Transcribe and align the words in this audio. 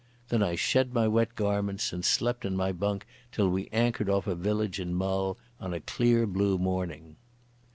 Then 0.29 0.41
I 0.41 0.55
shed 0.55 0.95
my 0.95 1.07
wet 1.07 1.35
garments, 1.35 1.93
and 1.93 2.03
slept 2.03 2.43
in 2.43 2.57
my 2.57 2.71
bunk 2.71 3.05
till 3.31 3.49
we 3.49 3.67
anchored 3.71 4.09
off 4.09 4.25
a 4.25 4.33
village 4.33 4.79
in 4.79 4.95
Mull 4.95 5.37
in 5.61 5.73
a 5.73 5.79
clear 5.79 6.25
blue 6.25 6.57
morning. 6.57 7.17